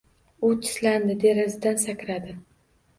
U 0.47 0.49
tislandi 0.63 1.17
derazadan 1.27 1.81
sakradi. 1.87 2.39